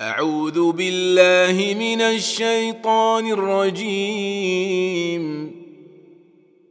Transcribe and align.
أعوذ 0.00 0.72
بالله 0.72 1.74
من 1.74 2.00
الشيطان 2.00 3.30
الرجيم. 3.32 5.24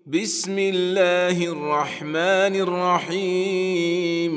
بسم 0.08 0.60
الله 0.60 1.46
الرحمن 1.46 2.56
الرحيم. 2.62 4.34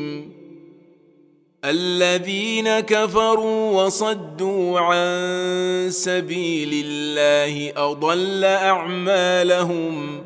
الذين 1.64 2.80
كفروا 2.80 3.84
وصدوا 3.84 4.80
عن 4.80 5.86
سبيل 5.90 6.84
الله 6.86 7.72
أضل 7.76 8.44
أعمالهم. 8.44 10.25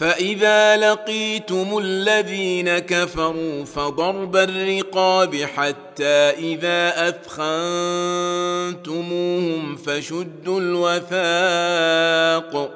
فإذا 0.00 0.76
لقيتم 0.76 1.78
الذين 1.78 2.78
كفروا 2.78 3.64
فضرب 3.64 4.36
الرقاب 4.36 5.36
حتى 5.36 6.30
إذا 6.38 7.08
أثخنتموهم 8.68 9.76
فشدوا 9.76 10.60
الوثاق 10.60 12.70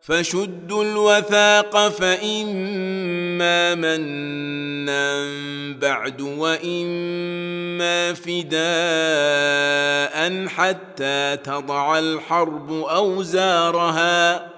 فشدوا 0.00 0.84
الوثاق 0.84 1.88
فإما 1.88 3.74
منا 3.74 5.24
بعد 5.72 6.20
وإما 6.20 8.14
فداء 8.14 8.58
حتى 10.46 11.36
تضع 11.44 11.98
الحرب 11.98 12.72
أوزارها 12.72 14.57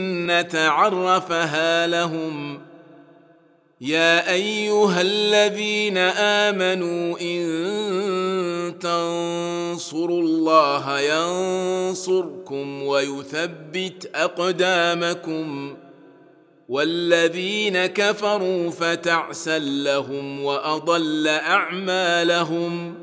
عرفها 0.55 1.87
لهم. 1.87 2.61
يا 3.81 4.33
أيها 4.33 5.01
الذين 5.01 5.97
آمنوا 5.97 7.19
إن 7.21 7.41
تنصروا 8.79 10.21
الله 10.21 10.99
ينصركم 10.99 12.83
ويثبت 12.83 14.11
أقدامكم. 14.15 15.77
والذين 16.69 17.85
كفروا 17.85 18.69
فتعسا 18.69 19.59
لهم 19.59 20.43
وأضل 20.43 21.27
أعمالهم. 21.27 23.00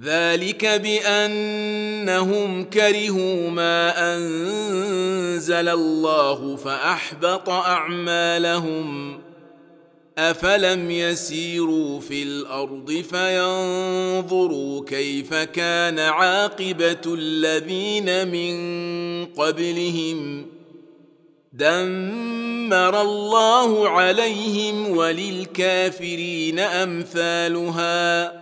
ذلك 0.00 0.64
بأنهم 0.66 2.64
كرهوا 2.64 3.50
ما 3.50 4.14
أنزل 4.14 5.68
الله 5.68 6.56
فأحبط 6.56 7.48
أعمالهم. 7.48 9.20
أفلم 10.18 10.90
يسيروا 10.90 12.00
في 12.00 12.22
الأرض 12.22 13.04
فينظروا 13.10 14.84
كيف 14.84 15.34
كان 15.34 15.98
عاقبة 15.98 17.00
الذين 17.06 18.28
من 18.28 18.54
قبلهم. 19.26 20.46
دمر 21.52 23.00
الله 23.00 23.88
عليهم 23.88 24.96
وللكافرين 24.96 26.58
أمثالها. 26.58 28.41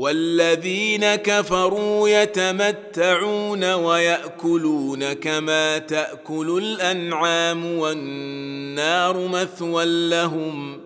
والذين 0.00 1.14
كفروا 1.14 2.08
يتمتعون 2.08 3.72
ويأكلون 3.72 5.12
كما 5.12 5.78
تأكل 5.78 6.62
الأنعام 6.62 7.78
والنار 7.78 9.28
مثوى 9.28 10.08
لهم 10.08 10.80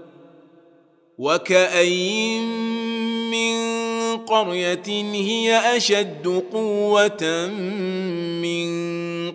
وكأين 1.19 2.43
من 3.31 3.57
قرية 4.17 4.89
هي 5.13 5.77
أشد 5.77 6.45
قوة 6.53 7.47
من 8.43 8.65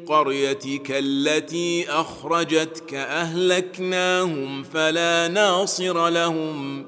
قريتك 0.06 0.88
التي 0.90 1.90
أخرجتك 1.90 2.94
أهلكناهم 2.94 4.64
فلا 4.64 5.28
ناصر 5.28 6.10
لهم 6.10 6.86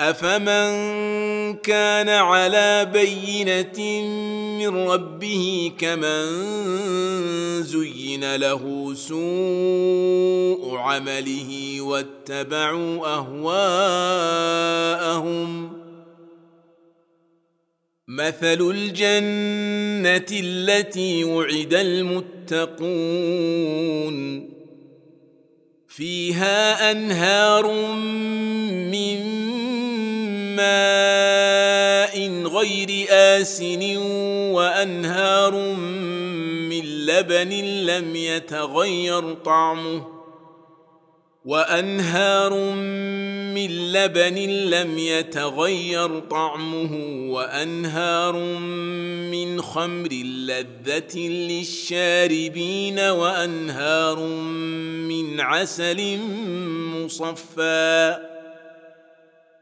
أفمن 0.00 1.56
كان 1.56 2.08
على 2.08 2.90
بينة 2.92 4.02
من 4.58 4.68
ربه 4.88 5.72
كمن 5.78 6.26
زين 7.62 8.36
له 8.36 8.94
سوء 8.94 10.76
عمله 10.76 11.80
واتبعوا 11.80 13.06
أهواءهم 13.16 15.00
مثل 18.08 18.70
الجنة 18.70 20.26
التي 20.32 21.24
وعد 21.24 21.74
المتقون 21.74 23.10
فيها 25.88 26.90
أنهار 26.90 27.66
ماء 30.60 32.16
غير 32.44 33.06
آسن 33.10 33.96
وأنهار 34.52 35.54
من 36.70 36.84
لبن 37.06 37.50
لم 37.86 38.16
يتغير 38.16 39.34
طعمه 39.34 40.06
وأنهار 41.44 42.54
من 43.54 43.92
لبن 43.92 44.38
لم 44.48 44.98
يتغير 44.98 46.20
طعمه 46.20 46.94
وأنهار 47.32 48.36
من 49.30 49.62
خمر 49.62 50.12
لذة 50.12 51.18
للشاربين 51.18 52.98
وأنهار 52.98 54.18
من 55.08 55.40
عسل 55.40 56.18
مصفى 56.94 58.39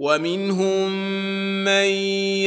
ومنهم 0.00 0.90
من 1.64 1.88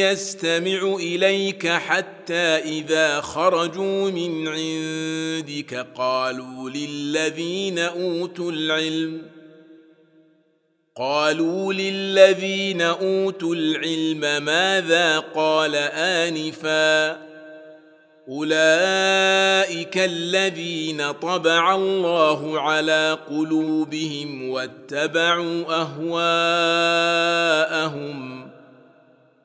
يستمع 0.02 0.96
إليك 0.96 1.68
حتى 1.68 2.34
إذا 2.34 3.22
خرجوا 3.22 4.12
من 4.12 4.48
عندك 4.48 5.88
قالوا 5.96 6.70
للذين 6.70 7.80
أوتوا 7.80 8.52
العلم 8.52 9.22
قالوا 10.96 11.74
للذين 11.74 12.82
أوتوا 12.82 13.56
العلم 13.56 14.46
ماذا 14.46 15.20
قال 15.20 15.76
آنفا 15.96 17.33
أولئك 18.30 19.98
الذين 19.98 21.12
طبع 21.12 21.76
الله 21.76 22.62
على 22.62 23.18
قلوبهم 23.30 24.50
واتبعوا 24.50 25.82
أهواءهم 25.82 27.14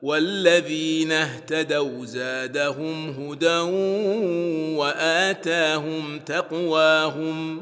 والذين 0.01 1.11
اهتدوا 1.11 2.05
زادهم 2.05 3.09
هدى 3.09 3.57
وآتاهم 4.77 6.19
تقواهم 6.19 7.61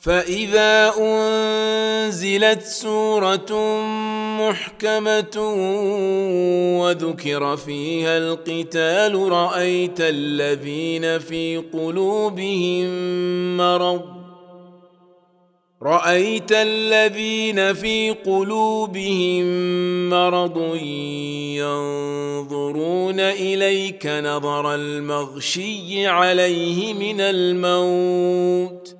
فإذا 0.00 0.92
أنزلت 0.98 2.62
سورة 2.62 3.80
محكمة 4.40 5.40
وذكر 6.80 7.56
فيها 7.56 8.18
القتال 8.18 9.32
رأيت 9.32 10.00
الذين 10.00 11.18
في 11.18 11.56
قلوبهم 11.72 12.86
مرض. 13.56 14.02
رأيت 15.82 16.52
الذين 16.52 17.74
في 17.74 18.10
قلوبهم 18.10 19.44
مرض. 20.10 20.76
ينظرون 21.56 23.20
إليك 23.20 24.06
نظر 24.06 24.74
المغشي 24.74 26.06
عليه 26.06 26.94
من 26.94 27.20
الموت. 27.20 28.99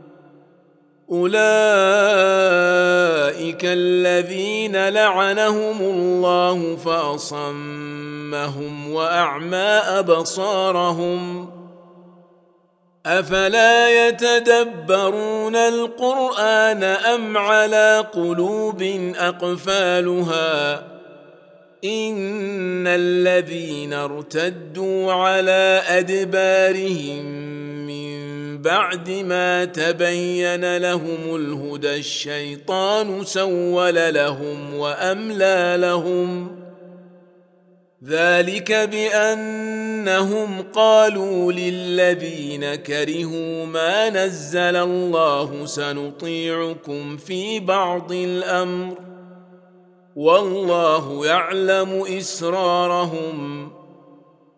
أولئك 1.11 1.31
الذين 3.65 4.89
لعنهم 4.89 5.81
الله 5.81 6.75
فأصمهم 6.75 8.53
وأعمى 8.93 9.57
أبصارهم 9.99 11.49
أفلا 13.05 14.07
يتدبرون 14.07 15.55
القرآن 15.55 16.83
أم 16.83 17.37
على 17.37 18.05
قلوب 18.13 19.11
أقفالها 19.15 20.73
إن 21.83 22.87
الذين 22.87 23.93
ارتدوا 23.93 25.13
على 25.13 25.81
أدبارهم 25.87 27.51
بعد 28.61 29.09
ما 29.09 29.65
تبين 29.65 30.77
لهم 30.77 31.35
الهدى 31.35 31.95
الشيطان 31.95 33.23
سول 33.23 34.13
لهم 34.13 34.75
وأملى 34.75 35.75
لهم. 35.77 36.51
ذلك 38.05 38.71
بأنهم 38.71 40.61
قالوا 40.73 41.51
للذين 41.51 42.75
كرهوا 42.75 43.65
ما 43.65 44.09
نزل 44.09 44.75
الله 44.75 45.65
سنطيعكم 45.65 47.17
في 47.17 47.59
بعض 47.59 48.11
الأمر. 48.11 48.97
والله 50.15 51.25
يعلم 51.25 52.05
إسرارهم. 52.17 53.71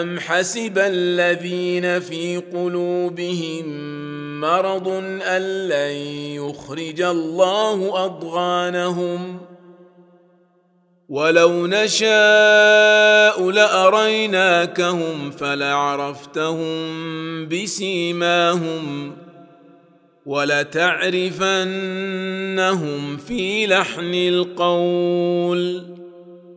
ام 0.00 0.20
حسب 0.20 0.78
الذين 0.78 2.00
في 2.00 2.36
قلوبهم 2.36 3.66
مرض 4.40 4.88
ان 5.22 5.68
لن 5.68 5.96
يخرج 6.36 7.02
الله 7.02 8.04
اضغانهم 8.04 9.40
ولو 11.08 11.66
نشاء 11.66 13.50
لاريناكهم 13.50 15.30
فلعرفتهم 15.30 16.68
بسيماهم 17.48 19.16
ولتعرفنهم 20.26 20.96
في 23.16 23.66
لحن 23.66 24.14
القول 24.14 26.01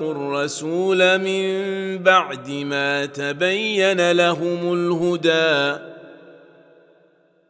الرسول 0.00 1.18
من 1.18 1.98
بعد 1.98 2.50
ما 2.50 3.06
تبين 3.06 4.12
لهم 4.12 4.72
الهدى. 4.72 5.82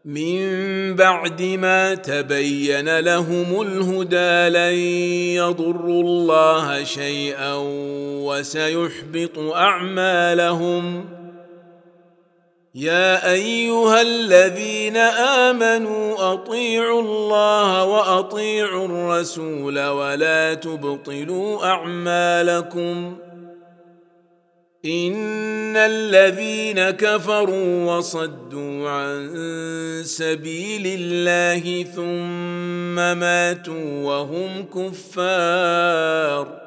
من 0.05 0.43
بعد 0.95 1.43
ما 1.43 1.95
تبين 1.95 2.99
لهم 2.99 3.63
الهدى 3.63 4.59
لن 4.59 4.79
يضروا 5.37 6.03
الله 6.03 6.85
شيئا 6.85 7.55
وسيحبط 8.25 9.39
أعمالهم. 9.39 11.05
يا 12.75 13.33
أيها 13.33 14.03
الذين 14.03 14.97
آمنوا 14.97 16.33
أطيعوا 16.33 17.03
الله 17.03 17.85
وأطيعوا 17.85 18.87
الرسول 18.87 19.87
ولا 19.87 20.55
تبطلوا 20.55 21.67
أعمالكم 21.67 23.17
إن 24.85 25.77
الذين 25.77 26.91
كفروا 26.91 27.97
وصدوا 27.97 28.89
عن 28.91 29.33
سبيل 30.05 30.83
الله 30.87 31.83
ثم 31.83 32.95
ماتوا 33.19 34.05
وهم 34.05 34.65
كفار 34.75 36.62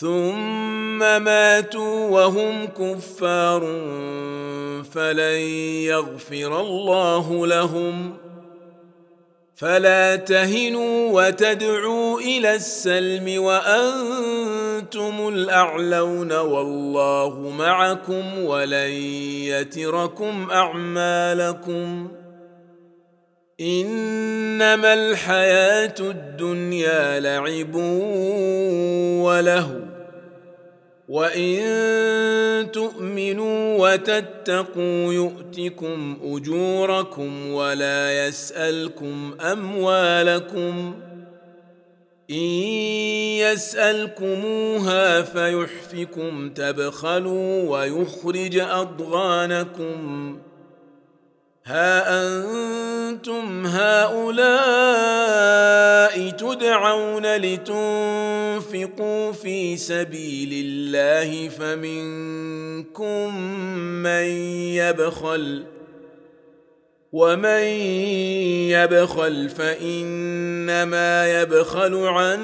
ثم 0.00 0.98
ماتوا 0.98 2.08
وهم 2.08 2.66
كفار 2.66 3.60
فلن 4.92 5.40
يغفر 5.84 6.60
الله 6.60 7.46
لهم. 7.46 8.16
فلا 9.56 10.16
تهنوا 10.16 11.22
وتدعوا 11.22 12.20
إلى 12.20 12.54
السلم 12.54 13.42
وأنتم 13.42 15.28
الأعلون 15.28 16.32
والله 16.32 17.54
معكم 17.58 18.44
ولن 18.44 18.90
يتركم 19.44 20.50
أعمالكم. 20.50 22.08
إنما 23.60 24.94
الحياة 24.94 25.94
الدنيا 26.00 27.20
لعب 27.20 27.74
وله 29.24 29.80
وإن 31.08 32.70
تؤمنوا 32.72 33.76
وتتقوا 33.78 35.12
يؤتكم 35.12 36.18
أجوركم 36.22 37.52
ولا 37.52 38.26
يسألكم 38.26 39.36
أموالكم 39.40 40.94
إن 42.30 42.36
يسألكموها 43.42 45.22
فيحفكم 45.22 46.50
تبخلوا 46.50 47.68
ويخرج 47.70 48.58
أضغانكم 48.58 50.38
ها 51.70 52.26
أنتم 52.26 53.66
هؤلاء 53.66 54.90
تدعون 56.30 57.36
لتنفقوا 57.36 59.32
في 59.32 59.76
سبيل 59.76 60.66
الله 60.66 61.48
فمنكم 61.48 63.40
من 64.02 64.24
يبخل 64.74 65.64
ومن 67.12 67.62
يبخل 68.70 69.48
فإنما 69.48 71.40
يبخل 71.42 71.94
عن 71.94 72.40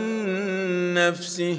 نفسه 0.95 1.59